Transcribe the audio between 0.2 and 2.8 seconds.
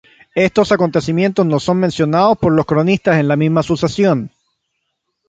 Estos acontecimientos no son mencionados por los